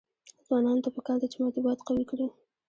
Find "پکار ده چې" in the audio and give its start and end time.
0.97-1.37